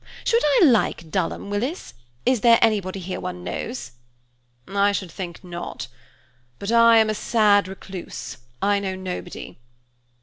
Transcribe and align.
"Should 0.23 0.41
I 0.43 0.65
like 0.65 1.11
Dulham, 1.11 1.51
Willis? 1.51 1.93
Is 2.25 2.41
there 2.41 2.57
anybody 2.59 2.99
here 2.99 3.19
one 3.19 3.43
knows?" 3.43 3.91
"I 4.67 4.93
should 4.93 5.11
think 5.11 5.43
not. 5.43 5.87
But 6.57 6.71
I 6.71 6.97
am 6.97 7.11
a 7.11 7.13
sad 7.13 7.67
recluse, 7.67 8.37
I 8.63 8.79
know 8.79 8.95
nobody!" 8.95 9.59